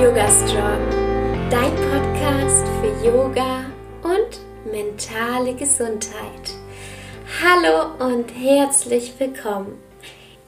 Yoga 0.00 0.26
Strong, 0.30 0.80
dein 1.50 1.76
Podcast 1.76 2.66
für 2.80 3.06
Yoga 3.06 3.66
und 4.02 4.72
mentale 4.72 5.52
Gesundheit. 5.52 6.54
Hallo 7.44 8.06
und 8.06 8.30
herzlich 8.30 9.12
willkommen. 9.18 9.78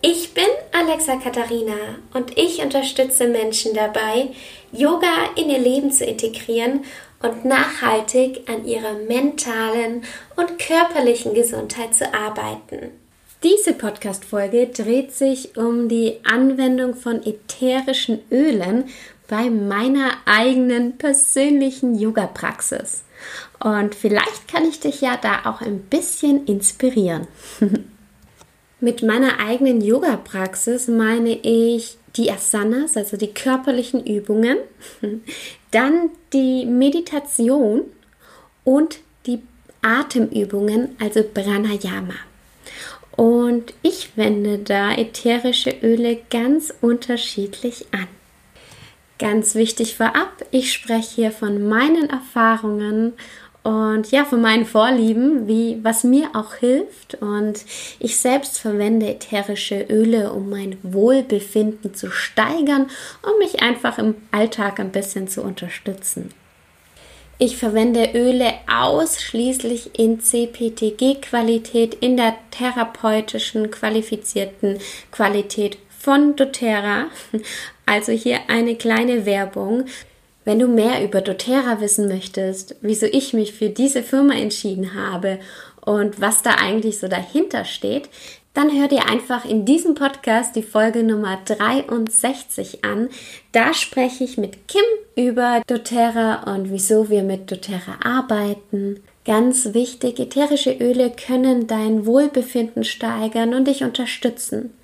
Ich 0.01 0.33
bin 0.33 0.47
Alexa 0.73 1.17
Katharina 1.17 1.99
und 2.15 2.39
ich 2.39 2.63
unterstütze 2.63 3.29
Menschen 3.29 3.75
dabei, 3.75 4.29
Yoga 4.73 5.29
in 5.37 5.51
ihr 5.51 5.59
Leben 5.59 5.93
zu 5.93 6.07
integrieren 6.07 6.87
und 7.21 7.45
nachhaltig 7.45 8.49
an 8.49 8.65
ihrer 8.65 8.95
mentalen 8.95 10.03
und 10.35 10.59
körperlichen 10.59 11.35
Gesundheit 11.35 11.95
zu 11.95 12.15
arbeiten. 12.15 12.93
Diese 13.43 13.75
Podcast-Folge 13.75 14.69
dreht 14.69 15.13
sich 15.13 15.57
um 15.57 15.89
die 15.89 16.21
Anwendung 16.23 16.95
von 16.95 17.27
ätherischen 17.27 18.21
Ölen 18.31 18.85
bei 19.29 19.51
meiner 19.51 20.13
eigenen 20.25 20.99
persönlichen 20.99 21.99
Yoga-Praxis. 21.99 23.05
Und 23.61 23.95
vielleicht 23.95 24.49
kann 24.49 24.69
ich 24.69 24.81
dich 24.81 25.01
ja 25.01 25.17
da 25.17 25.51
auch 25.51 25.61
ein 25.61 25.81
bisschen 25.81 26.47
inspirieren. 26.47 27.27
Mit 28.81 29.03
meiner 29.03 29.39
eigenen 29.39 29.81
Yoga-Praxis 29.81 30.89
meine 30.89 31.39
ich 31.39 31.99
die 32.17 32.31
Asanas, 32.31 32.97
also 32.97 33.17
die 33.17 33.33
körperlichen 33.33 34.05
Übungen, 34.05 34.59
dann 35.71 36.11
die 36.33 36.67
Meditation 36.67 37.83
und 38.65 38.99
die 39.27 39.41
Atemübungen, 39.83 40.97
also 41.01 41.23
Pranayama. 41.23 42.15
Und 43.17 43.75
ich 43.83 44.17
wende 44.17 44.59
da 44.59 44.93
ätherische 44.93 45.71
Öle 45.83 46.19
ganz 46.31 46.73
unterschiedlich 46.81 47.87
an. 47.93 48.09
Ganz 49.23 49.55
wichtig 49.55 49.95
vorab, 49.95 50.45
ich 50.51 50.73
spreche 50.73 51.15
hier 51.15 51.31
von 51.31 51.69
meinen 51.69 52.11
Erfahrungen 52.11 53.13
und 53.63 54.11
ja, 54.11 54.25
von 54.25 54.41
meinen 54.41 54.67
Vorlieben, 54.67 55.47
wie 55.47 55.79
was 55.85 56.03
mir 56.03 56.31
auch 56.35 56.55
hilft. 56.55 57.15
Und 57.21 57.61
ich 58.01 58.17
selbst 58.17 58.59
verwende 58.59 59.07
ätherische 59.07 59.87
Öle, 59.89 60.33
um 60.33 60.51
mein 60.51 60.77
Wohlbefinden 60.83 61.95
zu 61.95 62.11
steigern 62.11 62.91
und 63.23 63.39
mich 63.39 63.63
einfach 63.63 63.99
im 63.99 64.17
Alltag 64.33 64.81
ein 64.81 64.91
bisschen 64.91 65.29
zu 65.29 65.43
unterstützen. 65.43 66.35
Ich 67.39 67.57
verwende 67.57 68.11
Öle 68.15 68.53
ausschließlich 68.69 70.01
in 70.01 70.19
CPTG-Qualität, 70.19 71.95
in 71.95 72.17
der 72.17 72.35
therapeutischen 72.51 73.71
qualifizierten 73.71 74.79
Qualität 75.13 75.79
von 76.03 76.35
doTERRA. 76.35 77.07
Also 77.87 78.11
hier 78.11 78.41
eine 78.49 78.75
kleine 78.75 79.25
Werbung. 79.25 79.85
Wenn 80.45 80.59
du 80.59 80.67
mehr 80.67 81.05
über 81.05 81.21
doTERRA 81.21 81.81
wissen 81.81 82.09
möchtest, 82.09 82.75
wieso 82.81 83.07
ich 83.07 83.33
mich 83.33 83.53
für 83.53 83.69
diese 83.69 84.03
Firma 84.03 84.35
entschieden 84.35 84.95
habe 84.95 85.39
und 85.81 86.21
was 86.21 86.43
da 86.43 86.57
eigentlich 86.57 86.99
so 86.99 87.07
dahinter 87.07 87.65
steht, 87.65 88.09
dann 88.55 88.71
hör 88.71 88.89
dir 88.89 89.09
einfach 89.09 89.45
in 89.45 89.65
diesem 89.65 89.95
Podcast 89.95 90.55
die 90.57 90.63
Folge 90.63 91.03
Nummer 91.03 91.39
63 91.45 92.85
an. 92.85 93.09
Da 93.53 93.73
spreche 93.73 94.25
ich 94.25 94.37
mit 94.37 94.69
Kim 94.69 94.83
über 95.17 95.63
doTERRA 95.67 96.53
und 96.53 96.71
wieso 96.71 97.09
wir 97.09 97.23
mit 97.23 97.51
doTERRA 97.51 98.01
arbeiten. 98.05 99.03
Ganz 99.25 99.73
wichtig, 99.73 100.19
ätherische 100.19 100.73
Öle 100.73 101.11
können 101.11 101.69
dein 101.69 102.07
Wohlbefinden 102.07 102.83
steigern 102.83 103.55
und 103.55 103.69
dich 103.69 103.85
unterstützen. 103.85 104.75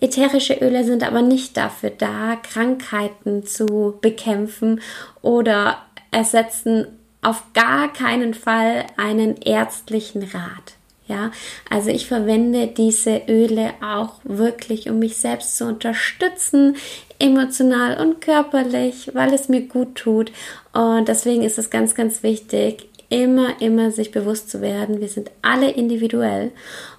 Ätherische 0.00 0.54
Öle 0.54 0.84
sind 0.84 1.04
aber 1.04 1.22
nicht 1.22 1.56
dafür 1.56 1.90
da, 1.90 2.36
Krankheiten 2.36 3.46
zu 3.46 3.94
bekämpfen 4.00 4.80
oder 5.22 5.78
ersetzen 6.10 6.86
auf 7.22 7.42
gar 7.54 7.92
keinen 7.92 8.34
Fall 8.34 8.84
einen 8.96 9.36
ärztlichen 9.40 10.24
Rat. 10.24 10.74
Ja, 11.06 11.32
also 11.68 11.90
ich 11.90 12.06
verwende 12.06 12.66
diese 12.66 13.22
Öle 13.28 13.74
auch 13.82 14.20
wirklich, 14.24 14.88
um 14.88 15.00
mich 15.00 15.18
selbst 15.18 15.58
zu 15.58 15.66
unterstützen, 15.66 16.76
emotional 17.18 18.00
und 18.00 18.22
körperlich, 18.22 19.10
weil 19.12 19.34
es 19.34 19.50
mir 19.50 19.62
gut 19.62 19.96
tut. 19.96 20.32
Und 20.72 21.08
deswegen 21.08 21.42
ist 21.42 21.58
es 21.58 21.68
ganz, 21.68 21.94
ganz 21.94 22.22
wichtig, 22.22 22.88
immer, 23.10 23.60
immer 23.60 23.90
sich 23.90 24.12
bewusst 24.12 24.50
zu 24.50 24.60
werden, 24.62 25.00
wir 25.00 25.08
sind 25.08 25.30
alle 25.42 25.70
individuell 25.70 26.52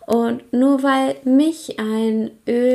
und 0.05 0.53
nur 0.53 0.83
weil 0.83 1.15
mich 1.23 1.79
ein 1.79 2.31
Öl 2.47 2.74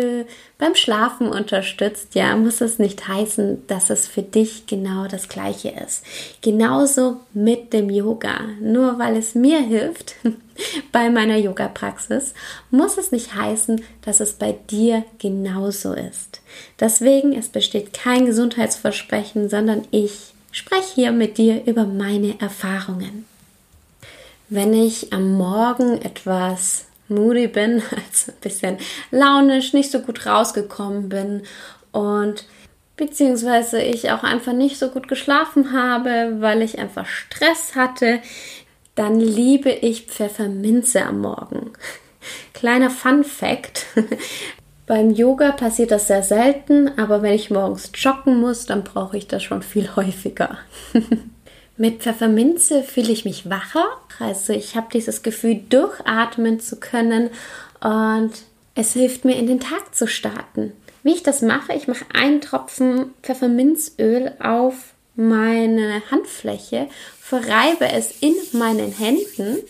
beim 0.61 0.75
Schlafen 0.75 1.29
unterstützt, 1.29 2.15
ja, 2.15 2.37
muss 2.37 2.61
es 2.61 2.79
nicht 2.79 3.09
heißen, 3.09 3.67
dass 3.67 3.89
es 3.89 4.07
für 4.07 4.23
dich 4.23 4.67
genau 4.67 5.07
das 5.09 5.29
gleiche 5.29 5.71
ist. 5.71 6.05
Genauso 6.43 7.17
mit 7.33 7.73
dem 7.73 7.89
Yoga. 7.89 8.41
Nur 8.61 8.99
weil 8.99 9.17
es 9.17 9.35
mir 9.35 9.61
hilft 9.61 10.17
bei 10.93 11.09
meiner 11.09 11.39
Yoga-Praxis, 11.39 12.35
muss 12.71 12.99
es 12.99 13.11
nicht 13.11 13.35
heißen, 13.35 13.83
dass 14.03 14.21
es 14.21 14.35
bei 14.35 14.55
dir 14.71 15.05
genauso 15.19 15.95
ist. 15.95 16.43
Deswegen, 16.79 17.33
es 17.33 17.49
besteht 17.49 17.95
kein 17.95 18.27
Gesundheitsversprechen, 18.27 19.49
sondern 19.49 19.89
ich 19.91 20.35
spreche 20.53 20.95
hier 20.95 21.13
mit 21.13 21.39
dir 21.39 21.65
über 21.65 21.87
meine 21.87 22.39
Erfahrungen. 22.39 23.25
Wenn 24.51 24.75
ich 24.75 25.13
am 25.13 25.39
Morgen 25.39 26.03
etwas 26.03 26.85
moody 27.11 27.49
bin, 27.49 27.83
also 27.91 28.33
ein 28.33 28.41
bisschen 28.41 28.79
launisch, 29.11 29.73
nicht 29.73 29.91
so 29.91 30.01
gut 30.01 30.27
rausgekommen 30.27 31.09
bin 31.09 31.43
und 31.93 32.45
beziehungsweise 32.97 33.81
ich 33.81 34.11
auch 34.11 34.23
einfach 34.23 34.53
nicht 34.53 34.79
so 34.79 34.91
gut 34.91 35.09
geschlafen 35.09 35.73
habe, 35.73 36.37
weil 36.41 36.63
ich 36.63 36.79
einfach 36.79 37.07
Stress 37.07 37.75
hatte, 37.75 38.21
dann 38.95 39.19
liebe 39.19 39.71
ich 39.71 40.07
Pfefferminze 40.07 41.03
am 41.03 41.21
Morgen. 41.23 41.73
Kleiner 42.53 42.91
Fun 42.91 43.25
Fact. 43.25 43.87
Beim 44.87 45.11
Yoga 45.11 45.53
passiert 45.53 45.93
das 45.93 46.09
sehr 46.09 46.23
selten, 46.23 46.99
aber 46.99 47.23
wenn 47.23 47.33
ich 47.33 47.51
morgens 47.51 47.91
joggen 47.95 48.41
muss, 48.41 48.67
dann 48.67 48.85
brauche 48.85 49.17
ich 49.17 49.29
das 49.29 49.43
schon 49.43 49.63
viel 49.63 49.95
häufiger. 49.97 50.59
Mit 51.81 52.03
Pfefferminze 52.03 52.83
fühle 52.83 53.11
ich 53.11 53.25
mich 53.25 53.49
wacher. 53.49 53.87
Also 54.19 54.53
ich 54.53 54.77
habe 54.77 54.89
dieses 54.93 55.23
Gefühl, 55.23 55.63
durchatmen 55.71 56.61
zu 56.61 56.79
können 56.79 57.31
und 57.81 58.33
es 58.75 58.93
hilft 58.93 59.25
mir, 59.25 59.37
in 59.37 59.47
den 59.47 59.61
Tag 59.61 59.95
zu 59.95 60.07
starten. 60.07 60.75
Wie 61.03 61.15
ich 61.15 61.23
das 61.23 61.41
mache, 61.41 61.73
ich 61.73 61.89
mache 61.89 62.05
einen 62.13 62.43
Tropfen 62.43 63.15
Pfefferminzöl 63.23 64.33
auf 64.41 64.75
meine 65.17 66.03
Handfläche, 66.11 66.87
verreibe 67.19 67.91
es 67.91 68.21
in 68.21 68.35
meinen 68.53 68.93
Händen 68.93 69.61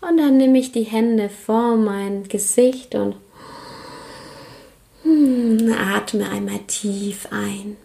und 0.00 0.18
dann 0.18 0.36
nehme 0.36 0.60
ich 0.60 0.70
die 0.70 0.84
Hände 0.84 1.30
vor 1.30 1.74
mein 1.74 2.28
Gesicht 2.28 2.94
und 2.94 3.16
hm, 5.02 5.74
atme 5.96 6.30
einmal 6.30 6.60
tief 6.68 7.26
ein. 7.32 7.76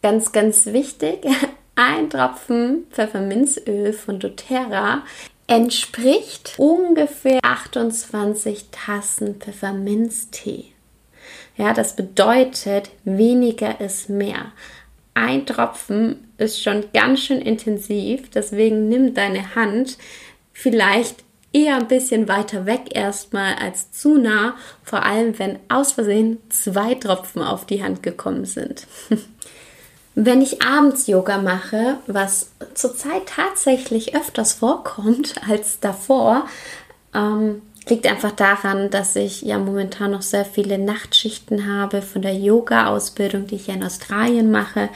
Ganz, 0.00 0.32
ganz 0.32 0.64
wichtig, 0.64 1.26
ein 1.74 2.10
Tropfen 2.10 2.86
Pfefferminzöl 2.90 3.92
von 3.92 4.20
doTERRA 4.20 5.02
entspricht 5.46 6.54
ungefähr 6.58 7.40
28 7.42 8.66
Tassen 8.70 9.36
Pfefferminztee. 9.36 10.66
Ja, 11.56 11.74
das 11.74 11.96
bedeutet, 11.96 12.90
weniger 13.04 13.80
ist 13.80 14.08
mehr. 14.08 14.52
Ein 15.14 15.44
Tropfen 15.44 16.28
ist 16.38 16.62
schon 16.62 16.84
ganz 16.94 17.20
schön 17.20 17.40
intensiv, 17.40 18.30
deswegen 18.30 18.88
nimm 18.88 19.14
deine 19.14 19.54
Hand 19.54 19.98
vielleicht 20.52 21.24
eher 21.52 21.76
ein 21.76 21.88
bisschen 21.88 22.28
weiter 22.28 22.64
weg 22.64 22.94
erstmal 22.94 23.54
als 23.56 23.92
zu 23.92 24.16
nah, 24.16 24.56
vor 24.82 25.04
allem 25.04 25.38
wenn 25.38 25.58
aus 25.68 25.92
Versehen 25.92 26.38
zwei 26.48 26.94
Tropfen 26.94 27.42
auf 27.42 27.66
die 27.66 27.82
Hand 27.82 28.02
gekommen 28.02 28.46
sind. 28.46 28.86
Wenn 30.14 30.42
ich 30.42 30.62
abends 30.62 31.06
Yoga 31.06 31.38
mache, 31.38 31.98
was 32.06 32.50
zurzeit 32.74 33.26
tatsächlich 33.26 34.14
öfters 34.14 34.52
vorkommt 34.52 35.34
als 35.48 35.80
davor, 35.80 36.46
ähm, 37.14 37.62
liegt 37.88 38.06
einfach 38.06 38.32
daran, 38.32 38.90
dass 38.90 39.16
ich 39.16 39.42
ja 39.42 39.58
momentan 39.58 40.12
noch 40.12 40.22
sehr 40.22 40.44
viele 40.44 40.78
Nachtschichten 40.78 41.66
habe 41.66 42.00
von 42.02 42.22
der 42.22 42.34
Yoga-Ausbildung, 42.34 43.46
die 43.46 43.56
ich 43.56 43.68
in 43.68 43.84
Australien 43.84 44.50
mache 44.50 44.88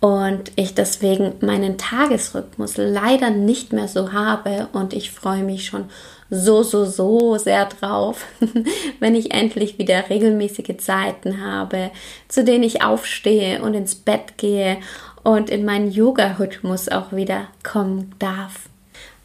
und 0.00 0.52
ich 0.56 0.74
deswegen 0.74 1.34
meinen 1.40 1.78
Tagesrhythmus 1.78 2.76
leider 2.76 3.30
nicht 3.30 3.72
mehr 3.72 3.88
so 3.88 4.12
habe 4.12 4.68
und 4.72 4.92
ich 4.92 5.10
freue 5.10 5.42
mich 5.42 5.66
schon 5.66 5.86
so, 6.28 6.62
so, 6.62 6.84
so 6.84 7.38
sehr 7.38 7.66
drauf, 7.66 8.24
wenn 9.00 9.14
ich 9.14 9.32
endlich 9.32 9.78
wieder 9.78 10.10
regelmäßige 10.10 10.76
Zeiten 10.78 11.40
habe, 11.40 11.90
zu 12.28 12.44
denen 12.44 12.64
ich 12.64 12.82
aufstehe 12.82 13.62
und 13.62 13.74
ins 13.74 13.94
Bett 13.94 14.36
gehe 14.36 14.78
und 15.22 15.50
in 15.50 15.64
meinen 15.64 15.90
Yoga-Rhythmus 15.90 16.88
auch 16.88 17.12
wieder 17.12 17.48
kommen 17.62 18.14
darf. 18.18 18.68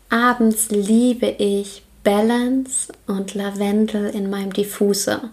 Abends 0.09 0.69
liebe 0.69 1.27
ich 1.27 1.83
Balance 2.03 2.91
und 3.07 3.33
Lavendel 3.33 4.09
in 4.09 4.29
meinem 4.29 4.53
Diffuser. 4.53 5.29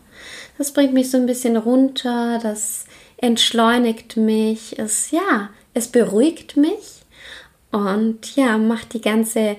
Das 0.57 0.73
bringt 0.73 0.93
mich 0.93 1.11
so 1.11 1.17
ein 1.17 1.27
bisschen 1.27 1.57
runter, 1.57 2.39
das 2.43 2.85
entschleunigt 3.19 4.17
mich, 4.17 4.79
es 4.79 5.11
ja, 5.11 5.51
es 5.75 5.89
beruhigt 5.89 6.57
mich 6.57 7.03
und 7.71 8.35
ja, 8.37 8.59
macht 8.59 8.95
die 8.95 9.01
ganze 9.01 9.57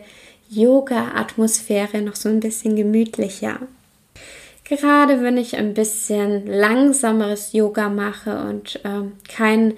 Yoga-Atmosphäre 0.50 2.02
noch 2.02 2.16
so 2.16 2.28
ein 2.28 2.40
bisschen 2.40 2.76
gemütlicher. 2.76 3.60
Gerade 4.64 5.24
wenn 5.24 5.38
ich 5.38 5.58
ein 5.58 5.74
bisschen 5.74 6.46
langsameres 6.48 7.54
Yoga 7.54 7.90
mache 7.90 8.38
und 8.50 8.80
ähm, 8.84 9.14
kein 9.28 9.72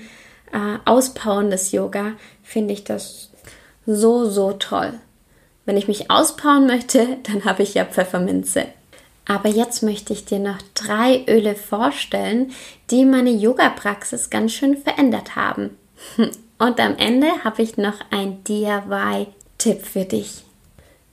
äh, 0.51 0.77
auspowerndes 0.85 1.71
Yoga, 1.71 2.13
finde 2.43 2.73
ich 2.73 2.83
das 2.83 3.31
so, 3.85 4.29
so 4.29 4.53
toll. 4.53 4.93
Wenn 5.65 5.77
ich 5.77 5.87
mich 5.87 6.11
auspowern 6.11 6.67
möchte, 6.67 7.17
dann 7.23 7.45
habe 7.45 7.63
ich 7.63 7.73
ja 7.73 7.85
Pfefferminze. 7.85 8.65
Aber 9.25 9.49
jetzt 9.49 9.83
möchte 9.83 10.13
ich 10.13 10.25
dir 10.25 10.39
noch 10.39 10.57
drei 10.73 11.23
Öle 11.27 11.55
vorstellen, 11.55 12.51
die 12.89 13.05
meine 13.05 13.31
Yoga-Praxis 13.31 14.29
ganz 14.29 14.51
schön 14.53 14.77
verändert 14.77 15.35
haben. 15.35 15.77
Und 16.57 16.79
am 16.79 16.95
Ende 16.97 17.43
habe 17.43 17.61
ich 17.61 17.77
noch 17.77 17.99
ein 18.11 18.43
DIY-Tipp 18.43 19.85
für 19.85 20.05
dich. 20.05 20.43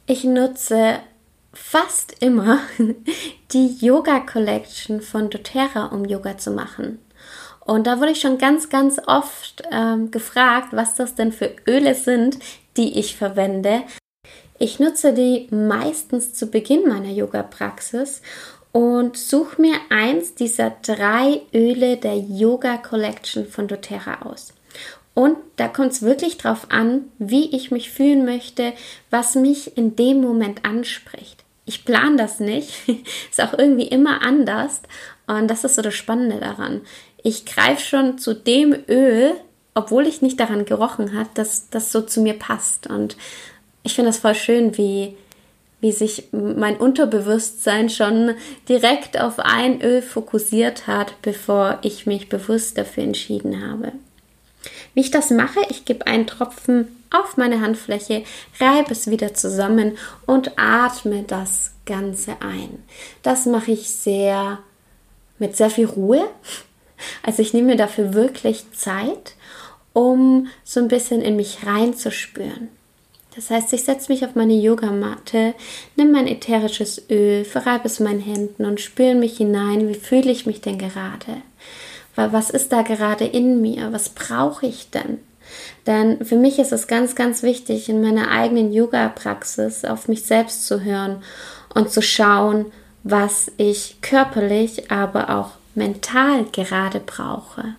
Ich 0.07 0.25
nutze 0.25 0.99
fast 1.53 2.23
immer 2.23 2.61
die 3.53 3.77
Yoga 3.81 4.21
Collection 4.21 5.01
von 5.01 5.31
doTERRA, 5.31 5.87
um 5.87 6.05
Yoga 6.05 6.39
zu 6.39 6.51
machen. 6.51 6.99
Und 7.61 7.87
da 7.87 8.01
wurde 8.01 8.13
ich 8.13 8.21
schon 8.21 8.39
ganz, 8.39 8.71
ganz 8.71 8.99
oft 9.07 9.63
ähm, 9.71 10.11
gefragt, 10.11 10.69
was 10.73 10.95
das 10.95 11.15
denn 11.15 11.33
für 11.33 11.55
Öle 11.67 11.95
sind, 11.95 12.39
die 12.79 12.99
ich 12.99 13.17
verwende. 13.17 13.83
Ich 14.61 14.81
nutze 14.81 15.13
die 15.13 15.47
meistens 15.51 16.35
zu 16.35 16.49
Beginn 16.49 16.89
meiner 16.89 17.11
Yoga-Praxis 17.11 18.23
und 18.73 19.17
suche 19.17 19.63
mir 19.63 19.75
eins 19.89 20.35
dieser 20.35 20.71
drei 20.83 21.43
Öle 21.55 21.97
der 21.97 22.17
Yoga 22.17 22.77
Collection 22.77 23.47
von 23.47 23.69
doTERRA 23.69 24.23
aus. 24.23 24.53
Und 25.15 25.37
da 25.57 25.69
kommt 25.69 25.93
es 25.93 26.03
wirklich 26.03 26.39
drauf 26.39 26.67
an, 26.71 27.05
wie 27.19 27.55
ich 27.55 27.71
mich 27.71 27.91
fühlen 27.91 28.25
möchte, 28.25 28.73
was 29.11 29.37
mich 29.37 29.77
in 29.77 29.95
dem 29.95 30.21
Moment 30.21 30.65
anspricht. 30.65 31.45
Ich 31.65 31.85
plane 31.85 32.17
das 32.17 32.41
nicht, 32.41 32.89
ist 33.31 33.41
auch 33.41 33.57
irgendwie 33.57 33.87
immer 33.87 34.23
anders 34.23 34.81
und 35.29 35.49
das 35.49 35.63
ist 35.63 35.77
so 35.77 35.83
das 35.83 35.95
Spannende 35.95 36.41
daran. 36.41 36.81
Ich 37.23 37.47
greife 37.47 37.83
schon 37.83 38.19
zu 38.19 38.35
dem 38.35 38.75
Öl, 38.89 39.35
obwohl 39.75 40.07
ich 40.07 40.23
nicht 40.23 40.41
daran 40.41 40.65
gerochen 40.65 41.17
habe, 41.17 41.29
dass 41.35 41.69
das 41.71 41.93
so 41.93 42.01
zu 42.01 42.23
mir 42.23 42.35
passt. 42.35 42.87
Und 42.89 43.17
ich 43.89 43.95
finde 43.95 44.11
das 44.11 44.19
voll 44.19 44.35
schön, 44.35 44.77
wie, 44.77 45.17
wie 45.81 45.93
sich 45.93 46.29
mein 46.33 46.77
Unterbewusstsein 46.77 47.89
schon 47.89 48.35
direkt 48.69 49.19
auf 49.19 49.39
ein 49.39 49.81
Öl 49.81 50.03
fokussiert 50.03 50.87
hat, 50.87 51.15
bevor 51.23 51.79
ich 51.81 52.05
mich 52.05 52.29
bewusst 52.29 52.77
dafür 52.77 53.05
entschieden 53.05 53.67
habe. 53.67 53.93
Wie 54.93 55.01
ich 55.01 55.11
das 55.11 55.31
mache, 55.31 55.61
ich 55.71 55.87
gebe 55.87 56.07
einen 56.07 56.27
Tropfen 56.27 56.89
auf 57.11 57.39
meine 57.39 57.63
Handfläche, 57.63 58.25
reibe 58.61 58.93
es 58.93 59.11
wieder 59.11 59.33
zusammen 59.33 59.97
und 60.27 60.59
atme 60.59 61.23
das 61.23 61.73
Ganze 61.87 62.37
ein. 62.41 62.83
Das 63.23 63.47
mache 63.47 63.71
ich 63.71 63.89
sehr 63.89 64.59
mit 65.39 65.57
sehr 65.57 65.71
viel 65.71 65.87
Ruhe. 65.87 66.29
Also 67.23 67.41
ich 67.41 67.55
nehme 67.55 67.69
mir 67.69 67.77
dafür 67.77 68.13
wirklich 68.13 68.71
Zeit, 68.73 69.35
um 69.95 70.49
so 70.63 70.81
ein 70.81 70.89
bisschen 70.89 71.23
in 71.23 71.37
mich 71.37 71.65
reinzuspüren. 71.65 72.69
Das 73.39 73.51
heißt, 73.51 73.73
ich 73.73 73.85
setze 73.85 74.11
mich 74.11 74.25
auf 74.25 74.35
meine 74.35 74.55
Yogamatte, 74.55 75.55
nehme 75.95 76.11
mein 76.11 76.27
ätherisches 76.27 77.09
Öl, 77.09 77.45
verreibe 77.45 77.87
es 77.87 78.01
meinen 78.01 78.19
Händen 78.19 78.65
und 78.65 78.81
spüre 78.81 79.15
mich 79.15 79.37
hinein, 79.37 79.89
wie 79.89 79.95
fühle 79.95 80.33
ich 80.33 80.45
mich 80.45 80.61
denn 80.61 80.77
gerade? 80.77 81.43
was 82.17 82.51
ist 82.51 82.73
da 82.73 82.83
gerade 82.83 83.25
in 83.25 83.63
mir? 83.63 83.93
Was 83.93 84.09
brauche 84.09 84.67
ich 84.67 84.91
denn? 84.91 85.19
Denn 85.87 86.25
für 86.25 86.35
mich 86.35 86.59
ist 86.59 86.73
es 86.73 86.89
ganz, 86.89 87.15
ganz 87.15 87.45
wichtig, 87.45 87.89
in 87.89 88.03
meiner 88.03 88.33
eigenen 88.33 88.73
Yoga-Praxis 88.73 89.85
auf 89.85 90.09
mich 90.09 90.25
selbst 90.25 90.67
zu 90.67 90.83
hören 90.83 91.23
und 91.73 91.93
zu 91.93 92.03
schauen, 92.03 92.67
was 93.05 93.53
ich 93.57 93.99
körperlich, 94.01 94.91
aber 94.91 95.31
auch 95.31 95.51
mental 95.77 96.45
gerade 96.51 96.99
brauche. 96.99 97.77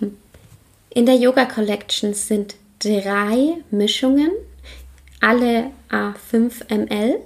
In 0.90 1.06
der 1.06 1.14
Yoga 1.14 1.44
Collection 1.44 2.14
sind 2.14 2.56
drei 2.80 3.58
Mischungen, 3.70 4.32
alle 5.20 5.70
A5 5.90 6.68
ml. 6.68 7.20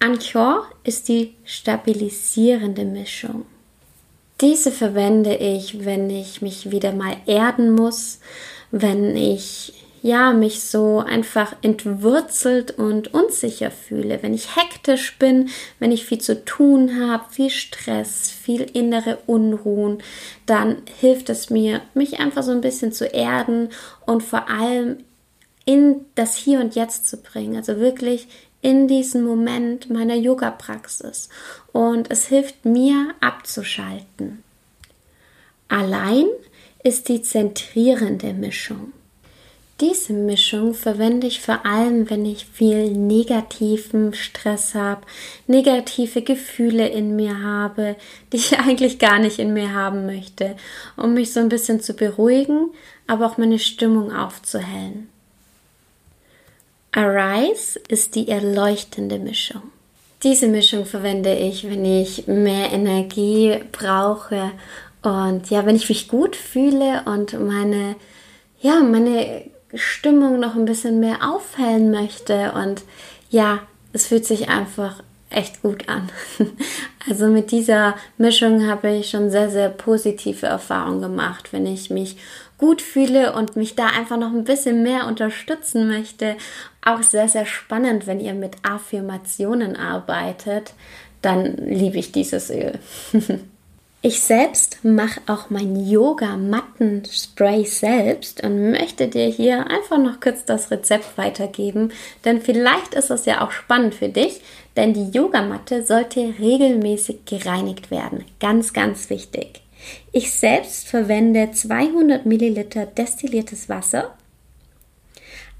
Anchor 0.00 0.66
ist 0.84 1.08
die 1.08 1.34
stabilisierende 1.44 2.84
Mischung. 2.84 3.46
Diese 4.40 4.70
verwende 4.70 5.36
ich, 5.36 5.84
wenn 5.84 6.10
ich 6.10 6.42
mich 6.42 6.70
wieder 6.70 6.92
mal 6.92 7.16
erden 7.26 7.72
muss, 7.72 8.20
wenn 8.70 9.16
ich 9.16 9.72
ja 10.02 10.34
mich 10.34 10.60
so 10.60 10.98
einfach 10.98 11.56
entwurzelt 11.62 12.72
und 12.72 13.14
unsicher 13.14 13.70
fühle, 13.70 14.22
wenn 14.22 14.34
ich 14.34 14.54
hektisch 14.54 15.16
bin, 15.18 15.48
wenn 15.78 15.92
ich 15.92 16.04
viel 16.04 16.20
zu 16.20 16.44
tun 16.44 17.00
habe, 17.00 17.24
viel 17.30 17.48
Stress, 17.48 18.30
viel 18.30 18.60
innere 18.60 19.18
Unruhen, 19.26 20.02
dann 20.44 20.82
hilft 21.00 21.30
es 21.30 21.48
mir, 21.48 21.80
mich 21.94 22.20
einfach 22.20 22.42
so 22.42 22.50
ein 22.50 22.60
bisschen 22.60 22.92
zu 22.92 23.06
erden 23.06 23.70
und 24.04 24.22
vor 24.22 24.50
allem 24.50 24.98
in 25.64 26.04
das 26.14 26.36
Hier 26.36 26.60
und 26.60 26.74
Jetzt 26.74 27.08
zu 27.08 27.16
bringen, 27.16 27.56
also 27.56 27.78
wirklich 27.78 28.28
in 28.60 28.88
diesen 28.88 29.24
Moment 29.24 29.90
meiner 29.90 30.14
Yoga-Praxis. 30.14 31.28
Und 31.72 32.10
es 32.10 32.26
hilft 32.26 32.64
mir 32.64 33.14
abzuschalten. 33.20 34.42
Allein 35.68 36.26
ist 36.82 37.08
die 37.08 37.20
zentrierende 37.20 38.32
Mischung. 38.32 38.92
Diese 39.80 40.12
Mischung 40.12 40.72
verwende 40.72 41.26
ich 41.26 41.40
vor 41.40 41.66
allem, 41.66 42.08
wenn 42.08 42.24
ich 42.24 42.46
viel 42.46 42.92
negativen 42.92 44.14
Stress 44.14 44.74
habe, 44.74 45.02
negative 45.48 46.22
Gefühle 46.22 46.88
in 46.88 47.16
mir 47.16 47.42
habe, 47.42 47.96
die 48.32 48.36
ich 48.36 48.58
eigentlich 48.58 48.98
gar 48.98 49.18
nicht 49.18 49.38
in 49.38 49.52
mir 49.52 49.72
haben 49.72 50.06
möchte, 50.06 50.56
um 50.96 51.14
mich 51.14 51.32
so 51.32 51.40
ein 51.40 51.48
bisschen 51.48 51.80
zu 51.80 51.94
beruhigen, 51.94 52.70
aber 53.06 53.26
auch 53.26 53.36
meine 53.36 53.58
Stimmung 53.58 54.12
aufzuhellen. 54.12 55.08
Arise 56.94 57.78
ist 57.88 58.14
die 58.14 58.28
erleuchtende 58.28 59.18
Mischung. 59.18 59.62
Diese 60.22 60.48
Mischung 60.48 60.86
verwende 60.86 61.34
ich, 61.34 61.68
wenn 61.68 61.84
ich 61.84 62.26
mehr 62.26 62.72
Energie 62.72 63.58
brauche 63.72 64.52
und 65.02 65.50
ja, 65.50 65.66
wenn 65.66 65.76
ich 65.76 65.88
mich 65.88 66.08
gut 66.08 66.34
fühle 66.36 67.02
und 67.04 67.38
meine 67.38 67.96
ja, 68.64 68.80
meine 68.80 69.42
Stimmung 69.74 70.40
noch 70.40 70.54
ein 70.54 70.64
bisschen 70.64 70.98
mehr 71.00 71.18
aufhellen 71.28 71.90
möchte 71.90 72.52
und 72.52 72.82
ja, 73.28 73.60
es 73.92 74.06
fühlt 74.06 74.24
sich 74.24 74.48
einfach 74.48 75.02
echt 75.28 75.62
gut 75.62 75.88
an. 75.88 76.08
Also 77.06 77.26
mit 77.26 77.50
dieser 77.50 77.96
Mischung 78.16 78.66
habe 78.66 78.90
ich 78.90 79.10
schon 79.10 79.30
sehr, 79.30 79.50
sehr 79.50 79.68
positive 79.68 80.46
Erfahrungen 80.46 81.02
gemacht, 81.02 81.52
wenn 81.52 81.66
ich 81.66 81.90
mich 81.90 82.16
gut 82.58 82.82
fühle 82.82 83.34
und 83.34 83.56
mich 83.56 83.74
da 83.74 83.86
einfach 83.86 84.16
noch 84.16 84.32
ein 84.32 84.44
bisschen 84.44 84.82
mehr 84.82 85.06
unterstützen 85.06 85.88
möchte. 85.88 86.36
Auch 86.84 87.02
sehr, 87.02 87.28
sehr 87.28 87.46
spannend, 87.46 88.06
wenn 88.06 88.20
ihr 88.20 88.34
mit 88.34 88.56
Affirmationen 88.62 89.76
arbeitet, 89.76 90.74
dann 91.22 91.56
liebe 91.56 91.98
ich 91.98 92.12
dieses 92.12 92.50
Öl. 92.50 92.78
Ich 94.06 94.20
selbst 94.20 94.84
mache 94.84 95.22
auch 95.26 95.48
mein 95.48 95.76
Yoga-Matten-Spray 95.76 97.64
selbst 97.64 98.44
und 98.44 98.72
möchte 98.72 99.08
dir 99.08 99.28
hier 99.28 99.70
einfach 99.70 99.96
noch 99.96 100.20
kurz 100.20 100.44
das 100.44 100.70
Rezept 100.70 101.16
weitergeben, 101.16 101.90
denn 102.26 102.42
vielleicht 102.42 102.92
ist 102.92 103.10
es 103.10 103.24
ja 103.24 103.40
auch 103.40 103.50
spannend 103.50 103.94
für 103.94 104.10
dich, 104.10 104.42
denn 104.76 104.92
die 104.92 105.08
Yogamatte 105.08 105.82
sollte 105.82 106.34
regelmäßig 106.38 107.24
gereinigt 107.24 107.90
werden. 107.90 108.26
Ganz, 108.40 108.74
ganz 108.74 109.08
wichtig. 109.08 109.63
Ich 110.12 110.32
selbst 110.32 110.88
verwende 110.88 111.50
200 111.50 112.26
Milliliter 112.26 112.86
destilliertes 112.86 113.68
Wasser, 113.68 114.16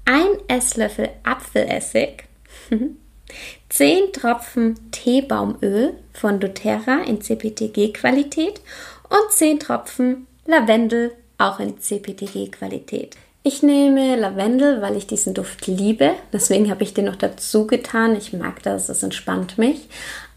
ein 0.05 0.27
Esslöffel 0.47 1.09
Apfelessig, 1.23 2.25
10 3.69 4.13
Tropfen 4.13 4.91
Teebaumöl 4.91 5.95
von 6.13 6.39
doTERRA 6.39 7.03
in 7.07 7.21
CPTG-Qualität 7.21 8.61
und 9.09 9.31
10 9.31 9.59
Tropfen 9.59 10.27
Lavendel 10.45 11.11
auch 11.37 11.59
in 11.59 11.79
CPTG-Qualität. 11.79 13.17
Ich 13.47 13.61
nehme 13.61 14.15
Lavendel, 14.15 14.81
weil 14.81 14.95
ich 14.95 15.05
diesen 15.05 15.35
Duft 15.35 15.67
liebe. 15.67 16.13
Deswegen 16.33 16.71
habe 16.71 16.83
ich 16.83 16.95
den 16.95 17.05
noch 17.05 17.15
dazu 17.15 17.67
getan. 17.67 18.15
Ich 18.15 18.33
mag 18.33 18.63
das, 18.63 18.89
es 18.89 19.03
entspannt 19.03 19.59
mich. 19.59 19.87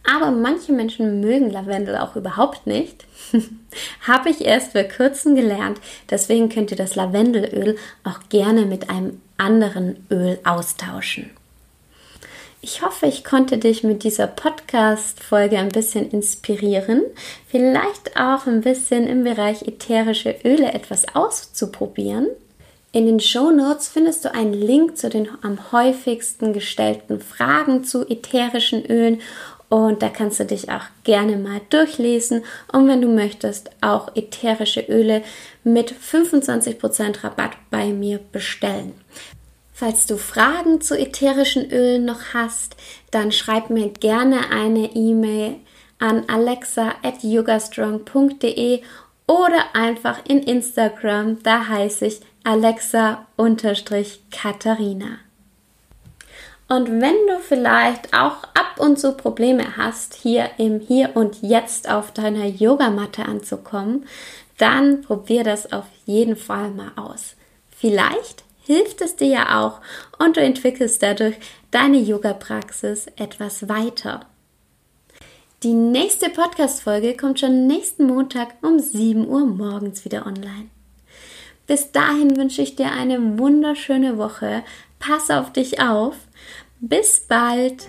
Aber 0.04 0.30
manche 0.30 0.72
Menschen 0.72 1.20
mögen 1.20 1.50
Lavendel 1.50 1.96
auch 1.96 2.16
überhaupt 2.16 2.66
nicht. 2.66 3.04
habe 4.06 4.30
ich 4.30 4.44
erst 4.44 4.72
vor 4.72 4.84
kurzem 4.84 5.34
gelernt. 5.34 5.80
Deswegen 6.10 6.48
könnt 6.48 6.70
ihr 6.70 6.76
das 6.76 6.94
Lavendelöl 6.94 7.76
auch 8.04 8.20
gerne 8.28 8.64
mit 8.64 8.90
einem 8.90 9.20
anderen 9.36 10.04
Öl 10.10 10.38
austauschen. 10.44 11.30
Ich 12.60 12.82
hoffe, 12.82 13.06
ich 13.06 13.22
konnte 13.22 13.56
dich 13.56 13.84
mit 13.84 14.02
dieser 14.02 14.26
Podcast-Folge 14.26 15.58
ein 15.58 15.68
bisschen 15.68 16.10
inspirieren, 16.10 17.02
vielleicht 17.46 18.18
auch 18.18 18.46
ein 18.46 18.62
bisschen 18.62 19.06
im 19.06 19.22
Bereich 19.22 19.62
ätherische 19.62 20.34
Öle 20.44 20.72
etwas 20.72 21.14
auszuprobieren. 21.14 22.26
In 22.90 23.06
den 23.06 23.20
Show 23.20 23.52
Notes 23.52 23.88
findest 23.88 24.24
du 24.24 24.34
einen 24.34 24.54
Link 24.54 24.96
zu 24.96 25.08
den 25.08 25.28
am 25.42 25.70
häufigsten 25.70 26.52
gestellten 26.52 27.20
Fragen 27.20 27.84
zu 27.84 28.08
ätherischen 28.08 28.84
Ölen 28.86 29.20
und 29.68 30.02
da 30.02 30.08
kannst 30.08 30.40
du 30.40 30.44
dich 30.44 30.68
auch 30.70 30.82
gerne 31.04 31.36
mal 31.36 31.60
durchlesen 31.70 32.42
und 32.72 32.88
wenn 32.88 33.00
du 33.02 33.08
möchtest 33.08 33.70
auch 33.80 34.16
ätherische 34.16 34.80
Öle 34.80 35.22
mit 35.64 35.92
25% 35.92 37.24
Rabatt 37.24 37.52
bei 37.70 37.88
mir 37.88 38.20
bestellen. 38.32 38.94
Falls 39.72 40.06
du 40.06 40.16
Fragen 40.16 40.80
zu 40.80 40.98
ätherischen 40.98 41.70
Ölen 41.70 42.04
noch 42.04 42.34
hast, 42.34 42.74
dann 43.10 43.30
schreib 43.30 43.70
mir 43.70 43.90
gerne 43.90 44.50
eine 44.50 44.90
E-Mail 44.94 45.56
an 45.98 46.24
alexa@yogastrong.de 46.28 48.82
oder 49.26 49.74
einfach 49.74 50.20
in 50.26 50.42
Instagram, 50.42 51.42
da 51.42 51.68
heiße 51.68 52.06
ich 52.06 52.20
Alexa-Katharina. 52.44 55.18
Und 56.68 57.00
wenn 57.00 57.26
du 57.26 57.40
vielleicht 57.40 58.14
auch 58.14 58.44
und 58.80 58.98
zu 58.98 59.12
Probleme 59.12 59.76
hast, 59.76 60.14
hier 60.14 60.50
im 60.58 60.80
Hier 60.80 61.16
und 61.16 61.42
Jetzt 61.42 61.90
auf 61.90 62.12
deiner 62.12 62.46
Yogamatte 62.46 63.24
anzukommen, 63.24 64.06
dann 64.58 65.02
probier 65.02 65.44
das 65.44 65.72
auf 65.72 65.86
jeden 66.04 66.36
Fall 66.36 66.70
mal 66.70 66.92
aus. 66.96 67.36
Vielleicht 67.70 68.44
hilft 68.64 69.00
es 69.00 69.16
dir 69.16 69.28
ja 69.28 69.60
auch 69.64 69.80
und 70.18 70.36
du 70.36 70.40
entwickelst 70.40 71.02
dadurch 71.02 71.36
deine 71.70 71.98
Yoga-Praxis 71.98 73.06
etwas 73.16 73.68
weiter. 73.68 74.26
Die 75.62 75.74
nächste 75.74 76.30
Podcast-Folge 76.30 77.16
kommt 77.16 77.40
schon 77.40 77.66
nächsten 77.66 78.06
Montag 78.06 78.54
um 78.62 78.78
7 78.78 79.26
Uhr 79.26 79.44
morgens 79.44 80.04
wieder 80.04 80.26
online. 80.26 80.68
Bis 81.66 81.92
dahin 81.92 82.36
wünsche 82.36 82.62
ich 82.62 82.76
dir 82.76 82.92
eine 82.92 83.38
wunderschöne 83.38 84.18
Woche. 84.18 84.62
Pass 84.98 85.30
auf 85.30 85.52
dich 85.52 85.80
auf. 85.80 86.14
Bis 86.80 87.20
bald 87.20 87.88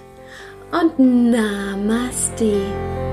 und 0.71 1.31
Namaste. 1.31 3.08